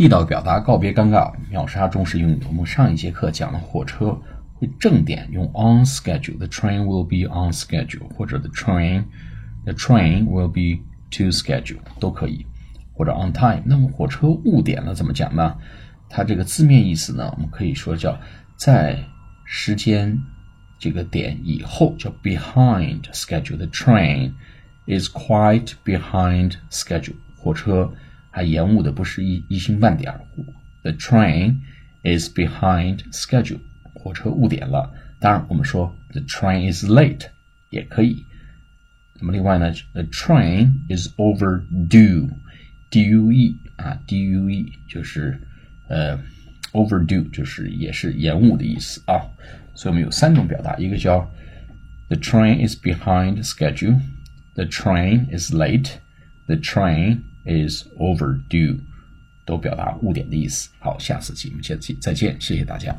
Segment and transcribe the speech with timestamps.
[0.00, 2.40] 地道表达告别尴尬，秒杀中式英语。
[2.48, 4.18] 我们上一节课讲了火车
[4.54, 12.46] 会正点用 on schedule，the train will be on schedule，或者 the train，the train will be to schedule 都可以，
[12.94, 13.60] 或者 on time。
[13.66, 15.54] 那么火车误点了怎么讲呢？
[16.08, 18.18] 它这个字面意思呢，我们可以说叫
[18.56, 18.98] 在
[19.44, 20.18] 时间
[20.78, 23.58] 这个点以后，叫 behind schedule。
[23.58, 24.32] The train
[24.86, 27.16] is quite behind schedule。
[27.36, 27.92] 火车。
[28.31, 30.21] 还延误的不是一一星半点儿。
[30.83, 31.55] The train
[32.03, 33.59] is behind schedule，
[33.93, 34.93] 火车误点了。
[35.19, 37.27] 当然，我们说 the train is late
[37.69, 38.25] 也可以。
[39.19, 45.41] 那么另外呢，the train is overdue，d u e 啊，d u e 就是
[45.87, 46.19] 呃
[46.73, 49.23] overdue 就是也是延误的意思啊。
[49.73, 51.31] 所以我们有三种表达，一个叫
[52.09, 58.78] the train is behind schedule，the train is late，the train Is overdue，
[59.44, 60.70] 都表达误点的意思。
[60.78, 62.98] 好，下次节目见，再见，谢谢大家。